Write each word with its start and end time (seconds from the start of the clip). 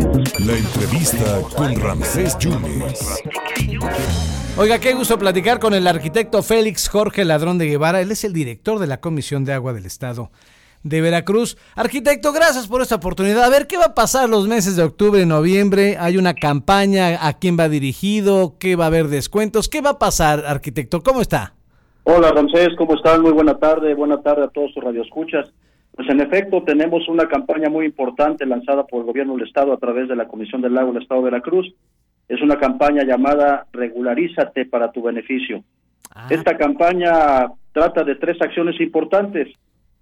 La 0.00 0.56
entrevista 0.56 1.42
con 1.54 1.78
Ramsés 1.78 2.38
Yunes. 2.38 3.22
Oiga, 4.56 4.78
qué 4.78 4.94
gusto 4.94 5.18
platicar 5.18 5.58
con 5.58 5.74
el 5.74 5.86
arquitecto 5.86 6.42
Félix 6.42 6.88
Jorge 6.88 7.24
Ladrón 7.24 7.58
de 7.58 7.66
Guevara. 7.66 8.00
Él 8.00 8.10
es 8.10 8.24
el 8.24 8.32
director 8.32 8.78
de 8.78 8.86
la 8.86 9.00
Comisión 9.00 9.44
de 9.44 9.52
Agua 9.52 9.74
del 9.74 9.84
Estado 9.84 10.30
de 10.82 11.00
Veracruz. 11.02 11.58
Arquitecto, 11.76 12.32
gracias 12.32 12.66
por 12.66 12.80
esta 12.80 12.94
oportunidad. 12.94 13.44
A 13.44 13.50
ver, 13.50 13.66
¿qué 13.66 13.76
va 13.76 13.86
a 13.86 13.94
pasar 13.94 14.30
los 14.30 14.48
meses 14.48 14.76
de 14.76 14.82
octubre 14.84 15.20
y 15.20 15.26
noviembre? 15.26 15.96
¿Hay 16.00 16.16
una 16.16 16.32
campaña? 16.32 17.26
¿A 17.26 17.34
quién 17.34 17.58
va 17.58 17.68
dirigido? 17.68 18.56
¿Qué 18.58 18.76
va 18.76 18.84
a 18.84 18.88
haber 18.88 19.08
descuentos? 19.08 19.68
¿Qué 19.68 19.82
va 19.82 19.90
a 19.90 19.98
pasar, 19.98 20.44
arquitecto? 20.46 21.02
¿Cómo 21.02 21.20
está? 21.20 21.54
Hola, 22.04 22.32
Ramsés, 22.32 22.70
¿cómo 22.78 22.94
están? 22.94 23.20
Muy 23.20 23.32
buena 23.32 23.58
tarde. 23.58 23.94
Buena 23.94 24.22
tarde 24.22 24.44
a 24.44 24.48
todos 24.48 24.72
sus 24.72 24.82
radioescuchas. 24.82 25.50
Pues 25.94 26.08
en 26.08 26.20
efecto, 26.20 26.62
tenemos 26.62 27.08
una 27.08 27.28
campaña 27.28 27.68
muy 27.68 27.84
importante 27.84 28.46
lanzada 28.46 28.84
por 28.84 29.00
el 29.00 29.06
gobierno 29.06 29.34
del 29.34 29.46
Estado 29.46 29.72
a 29.72 29.78
través 29.78 30.08
de 30.08 30.16
la 30.16 30.28
Comisión 30.28 30.60
del 30.62 30.74
Lago 30.74 30.92
del 30.92 31.02
Estado 31.02 31.20
de 31.20 31.30
Veracruz. 31.30 31.74
Es 32.28 32.40
una 32.40 32.58
campaña 32.58 33.02
llamada 33.04 33.66
Regularízate 33.72 34.66
para 34.66 34.92
tu 34.92 35.02
beneficio. 35.02 35.64
Ah. 36.14 36.28
Esta 36.30 36.56
campaña 36.56 37.48
trata 37.72 38.04
de 38.04 38.14
tres 38.14 38.40
acciones 38.40 38.80
importantes. 38.80 39.48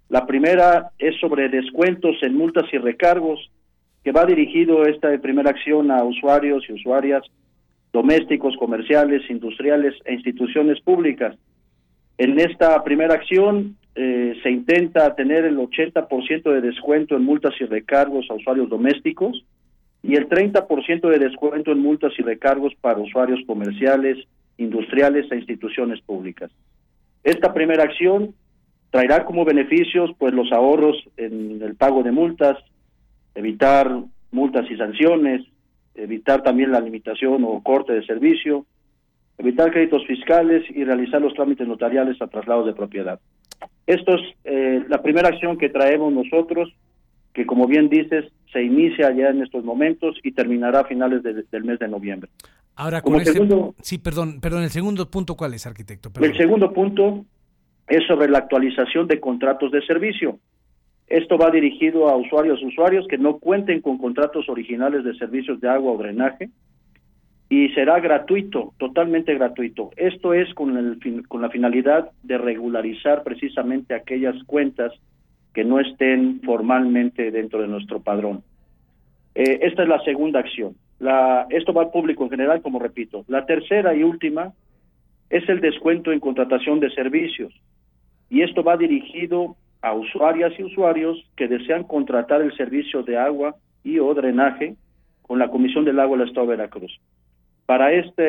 La 0.09 0.25
primera 0.25 0.91
es 0.97 1.19
sobre 1.19 1.49
descuentos 1.49 2.15
en 2.21 2.35
multas 2.35 2.65
y 2.71 2.77
recargos, 2.77 3.51
que 4.03 4.11
va 4.11 4.25
dirigido 4.25 4.85
esta 4.85 5.15
primera 5.17 5.49
acción 5.49 5.91
a 5.91 6.03
usuarios 6.03 6.63
y 6.69 6.73
usuarias 6.73 7.23
domésticos, 7.91 8.55
comerciales, 8.57 9.27
industriales 9.29 9.95
e 10.05 10.13
instituciones 10.13 10.79
públicas. 10.81 11.35
En 12.17 12.39
esta 12.39 12.83
primera 12.83 13.15
acción 13.15 13.77
eh, 13.95 14.35
se 14.43 14.51
intenta 14.51 15.15
tener 15.15 15.45
el 15.45 15.57
80% 15.57 16.53
de 16.53 16.61
descuento 16.61 17.15
en 17.15 17.23
multas 17.23 17.53
y 17.59 17.65
recargos 17.65 18.27
a 18.29 18.35
usuarios 18.35 18.69
domésticos 18.69 19.43
y 20.03 20.15
el 20.15 20.29
30% 20.29 21.09
de 21.09 21.19
descuento 21.19 21.71
en 21.71 21.79
multas 21.79 22.13
y 22.17 22.21
recargos 22.21 22.73
para 22.79 22.99
usuarios 22.99 23.39
comerciales, 23.45 24.17
industriales 24.57 25.29
e 25.31 25.35
instituciones 25.35 26.01
públicas. 26.01 26.51
Esta 27.23 27.53
primera 27.53 27.83
acción 27.83 28.33
traerá 28.91 29.25
como 29.25 29.45
beneficios 29.45 30.11
pues 30.17 30.33
los 30.33 30.51
ahorros 30.51 30.95
en 31.17 31.61
el 31.61 31.75
pago 31.75 32.03
de 32.03 32.11
multas, 32.11 32.57
evitar 33.35 33.91
multas 34.31 34.69
y 34.69 34.77
sanciones, 34.77 35.45
evitar 35.95 36.43
también 36.43 36.71
la 36.71 36.79
limitación 36.79 37.43
o 37.43 37.61
corte 37.61 37.93
de 37.93 38.05
servicio, 38.05 38.65
evitar 39.37 39.71
créditos 39.71 40.05
fiscales 40.05 40.63
y 40.69 40.83
realizar 40.83 41.21
los 41.21 41.33
trámites 41.33 41.67
notariales 41.67 42.21
a 42.21 42.27
traslados 42.27 42.65
de 42.65 42.73
propiedad. 42.73 43.19
Esto 43.89 44.13
es 44.15 44.21
eh, 44.43 44.83
la 44.87 45.01
primera 45.01 45.29
acción 45.29 45.57
que 45.57 45.67
traemos 45.69 46.13
nosotros, 46.13 46.71
que 47.33 47.47
como 47.47 47.65
bien 47.65 47.89
dices, 47.89 48.25
se 48.53 48.61
inicia 48.61 49.11
ya 49.15 49.29
en 49.29 49.41
estos 49.41 49.63
momentos 49.63 50.15
y 50.23 50.31
terminará 50.31 50.81
a 50.81 50.85
finales 50.85 51.23
de- 51.23 51.43
del 51.51 51.63
mes 51.63 51.79
de 51.79 51.87
noviembre. 51.87 52.29
Ahora, 52.75 53.01
Como 53.01 53.15
con 53.15 53.21
este... 53.21 53.33
segundo- 53.33 53.73
Sí, 53.81 53.97
perdón, 53.97 54.39
perdón, 54.41 54.61
el 54.61 54.69
segundo 54.69 55.09
punto, 55.09 55.35
¿cuál 55.35 55.55
es, 55.55 55.65
arquitecto? 55.65 56.11
Perdón. 56.13 56.29
El 56.29 56.37
segundo 56.37 56.71
punto 56.71 57.25
es 57.87 58.05
sobre 58.05 58.29
la 58.29 58.37
actualización 58.37 59.07
de 59.07 59.19
contratos 59.19 59.71
de 59.71 59.81
servicio. 59.87 60.37
Esto 61.07 61.39
va 61.39 61.49
dirigido 61.49 62.09
a 62.09 62.15
usuarios 62.15 62.61
usuarios 62.61 63.07
que 63.09 63.17
no 63.17 63.39
cuenten 63.39 63.81
con 63.81 63.97
contratos 63.97 64.47
originales 64.49 65.03
de 65.03 65.15
servicios 65.15 65.59
de 65.61 65.67
agua 65.67 65.93
o 65.93 65.97
drenaje 65.97 66.51
y 67.49 67.69
será 67.69 67.99
gratuito, 67.99 68.73
totalmente 68.77 69.33
gratuito. 69.33 69.89
Esto 69.97 70.33
es 70.33 70.53
con, 70.53 70.77
el 70.77 70.97
fin- 70.99 71.23
con 71.23 71.41
la 71.41 71.49
finalidad 71.49 72.11
de 72.21 72.37
regularizar 72.37 73.23
precisamente 73.23 73.95
aquellas 73.95 74.41
cuentas 74.43 74.93
que 75.53 75.63
no 75.63 75.79
estén 75.79 76.41
formalmente 76.45 77.31
dentro 77.31 77.61
de 77.61 77.67
nuestro 77.67 78.01
padrón. 78.01 78.43
Eh, 79.33 79.59
esta 79.63 79.83
es 79.83 79.89
la 79.89 79.99
segunda 80.03 80.39
acción. 80.39 80.75
La, 80.99 81.47
esto 81.49 81.73
va 81.73 81.83
al 81.83 81.91
público 81.91 82.23
en 82.23 82.29
general, 82.29 82.61
como 82.61 82.77
repito. 82.77 83.25
La 83.27 83.45
tercera 83.45 83.95
y 83.95 84.03
última 84.03 84.53
es 85.29 85.47
el 85.49 85.59
descuento 85.59 86.11
en 86.11 86.19
contratación 86.19 86.79
de 86.79 86.91
servicios. 86.91 87.51
Y 88.29 88.41
esto 88.41 88.63
va 88.63 88.77
dirigido 88.77 89.55
a 89.81 89.93
usuarias 89.93 90.53
y 90.59 90.63
usuarios 90.63 91.25
que 91.35 91.47
desean 91.47 91.83
contratar 91.83 92.41
el 92.41 92.55
servicio 92.55 93.01
de 93.01 93.17
agua 93.17 93.55
y 93.83 93.97
o 93.97 94.13
drenaje 94.13 94.75
con 95.23 95.39
la 95.39 95.49
Comisión 95.49 95.85
del 95.85 95.99
Agua 95.99 96.17
del 96.17 96.27
Estado 96.27 96.47
de 96.47 96.57
Veracruz. 96.57 96.99
Para 97.69 97.93
esta 97.93 98.23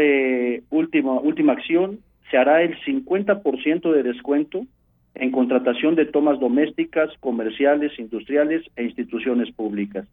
última, 0.68 1.18
última 1.18 1.54
acción 1.54 2.00
se 2.30 2.36
hará 2.36 2.60
el 2.60 2.78
50% 2.80 3.90
de 3.90 4.02
descuento 4.02 4.66
en 5.14 5.30
contratación 5.30 5.94
de 5.94 6.04
tomas 6.04 6.38
domésticas, 6.38 7.08
comerciales, 7.20 7.98
industriales 7.98 8.62
e 8.76 8.84
instituciones 8.84 9.50
públicas. 9.50 10.06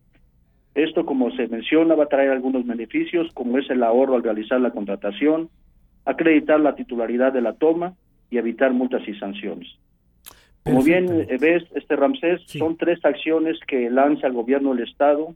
Esto, 0.75 1.05
como 1.05 1.29
se 1.31 1.49
menciona, 1.49 1.95
va 1.95 2.05
a 2.05 2.07
traer 2.07 2.29
algunos 2.31 2.65
beneficios, 2.65 3.27
como 3.33 3.57
es 3.57 3.69
el 3.69 3.83
ahorro 3.83 4.15
al 4.15 4.23
realizar 4.23 4.61
la 4.61 4.71
contratación, 4.71 5.49
acreditar 6.05 6.61
la 6.61 6.75
titularidad 6.75 7.33
de 7.33 7.41
la 7.41 7.51
toma 7.51 7.95
y 8.31 8.37
evitar 8.37 8.71
multas 8.71 9.05
y 9.09 9.13
sanciones. 9.15 9.67
Como 10.63 10.81
bien 10.83 11.27
ves, 11.37 11.65
este 11.75 11.97
Ramsés, 11.97 12.43
Sí. 12.45 12.59
son 12.59 12.77
tres 12.77 13.03
acciones 13.03 13.59
que 13.67 13.89
lanza 13.89 14.27
el 14.27 14.31
gobierno 14.31 14.73
del 14.73 14.87
Estado 14.87 15.35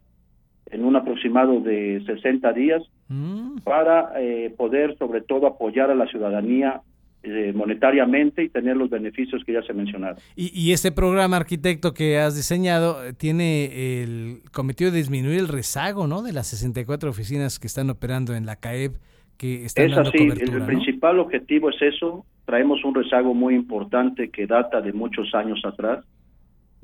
en 0.67 0.85
un 0.85 0.95
aproximado 0.95 1.59
de 1.59 2.01
60 2.05 2.53
días 2.53 2.83
Mm, 3.11 3.40
para 3.63 4.13
eh, 4.19 4.53
poder, 4.57 4.97
sobre 4.97 5.21
todo, 5.21 5.47
apoyar 5.47 5.91
a 5.91 5.95
la 5.95 6.07
ciudadanía 6.07 6.81
eh, 7.23 7.53
monetariamente 7.53 8.43
y 8.43 8.49
tener 8.49 8.75
los 8.75 8.89
beneficios 8.89 9.43
que 9.45 9.53
ya 9.53 9.61
se 9.61 9.73
mencionaron. 9.73 10.17
Y, 10.35 10.51
y 10.59 10.73
este 10.73 10.91
programa, 10.91 11.37
arquitecto, 11.37 11.93
que 11.93 12.17
has 12.17 12.35
diseñado, 12.35 12.97
tiene 13.15 14.01
el 14.01 14.39
cometido 14.51 14.89
de 14.89 14.97
disminuir 14.97 15.37
el 15.37 15.47
rezago, 15.47 16.07
¿no? 16.07 16.23
De 16.23 16.33
las 16.33 16.47
64 16.47 17.09
oficinas 17.09 17.59
que 17.59 17.67
están 17.67 17.91
operando 17.91 18.33
en 18.33 18.47
la 18.47 18.55
CAEB, 18.55 18.93
que 19.37 19.65
están 19.65 19.85
Es 19.85 19.95
dando 19.95 20.09
así, 20.09 20.23
el 20.23 20.59
¿no? 20.59 20.65
principal 20.65 21.19
objetivo 21.19 21.69
es 21.69 21.81
eso. 21.81 22.25
Traemos 22.45 22.83
un 22.83 22.95
rezago 22.95 23.33
muy 23.35 23.53
importante 23.53 24.29
que 24.29 24.47
data 24.47 24.81
de 24.81 24.91
muchos 24.91 25.33
años 25.35 25.61
atrás, 25.63 26.03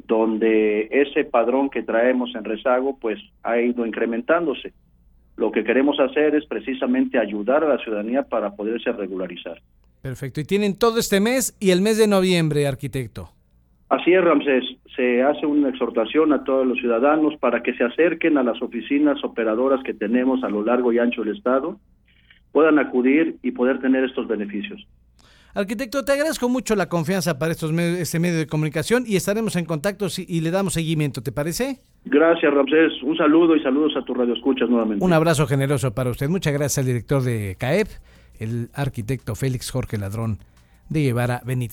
donde 0.08 0.88
ese 0.92 1.24
padrón 1.24 1.70
que 1.70 1.82
traemos 1.82 2.34
en 2.36 2.44
rezago 2.44 2.98
pues 3.00 3.20
ha 3.42 3.60
ido 3.60 3.86
incrementándose. 3.86 4.74
Lo 5.38 5.52
que 5.52 5.64
queremos 5.64 6.00
hacer 6.00 6.36
es 6.36 6.46
precisamente 6.46 7.18
ayudar 7.18 7.64
a 7.64 7.70
la 7.70 7.78
ciudadanía 7.78 8.24
para 8.24 8.56
poderse 8.56 8.92
regularizar. 8.92 9.62
Perfecto. 10.02 10.42
Y 10.42 10.46
tienen 10.46 10.78
todo 10.78 11.00
este 11.00 11.20
mes 11.20 11.56
y 11.60 11.72
el 11.72 11.82
mes 11.82 11.98
de 11.98 12.08
noviembre, 12.08 12.68
arquitecto. 12.68 13.30
Así 13.90 14.14
es, 14.14 14.24
Ramsés. 14.24 14.64
Se 14.96 15.22
hace 15.24 15.46
una 15.46 15.70
exhortación 15.70 16.34
a 16.34 16.44
todos 16.44 16.66
los 16.66 16.78
ciudadanos 16.80 17.36
para 17.40 17.64
que 17.64 17.74
se 17.76 17.84
acerquen 17.84 18.38
a 18.38 18.44
las 18.44 18.62
oficinas 18.62 19.24
operadoras 19.24 19.84
que 19.84 19.94
tenemos 19.94 20.44
a 20.44 20.50
lo 20.50 20.64
largo 20.64 20.92
y 20.92 21.00
ancho 21.00 21.24
del 21.24 21.38
Estado, 21.38 21.80
puedan 22.52 22.80
acudir 22.80 23.38
y 23.44 23.52
poder 23.52 23.80
tener 23.80 24.04
estos 24.04 24.28
beneficios. 24.28 24.86
Arquitecto, 25.58 26.06
te 26.06 26.12
agradezco 26.12 26.48
mucho 26.50 26.76
la 26.76 26.88
confianza 26.88 27.40
para 27.40 27.52
estos 27.52 27.72
medios, 27.74 28.00
este 28.00 28.20
medio 28.20 28.38
de 28.38 28.46
comunicación 28.46 29.06
y 29.08 29.16
estaremos 29.16 29.56
en 29.56 29.66
contacto 29.66 30.08
si- 30.08 30.26
y 30.30 30.42
le 30.42 30.52
damos 30.52 30.74
seguimiento, 30.74 31.24
¿te 31.24 31.32
parece? 31.32 31.80
Gracias, 32.06 32.54
Ramsés. 32.54 33.02
Un 33.02 33.18
saludo 33.18 33.56
y 33.56 33.64
saludos 33.64 33.94
a 33.98 34.06
tu 34.06 34.14
radio 34.14 34.36
escuchas 34.36 34.70
nuevamente. 34.70 35.04
Un 35.04 35.14
abrazo 35.14 35.48
generoso 35.48 35.96
para 35.96 36.12
usted. 36.12 36.30
Muchas 36.30 36.54
gracias 36.54 36.78
al 36.78 36.86
director 36.86 37.24
de 37.24 37.56
CAEP, 37.58 37.88
el 38.40 38.70
arquitecto 38.76 39.34
Félix 39.34 39.72
Jorge 39.72 39.98
Ladrón 39.98 40.38
de 40.90 41.02
Guevara 41.02 41.42
Benítez. 41.44 41.66